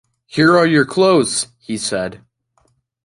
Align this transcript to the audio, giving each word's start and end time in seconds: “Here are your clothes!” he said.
“Here 0.25 0.57
are 0.57 0.65
your 0.65 0.83
clothes!” 0.83 1.49
he 1.59 1.77
said. 1.77 2.21